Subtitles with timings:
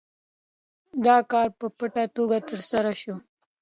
[1.05, 3.15] دا کار په پټه توګه ترسره شو.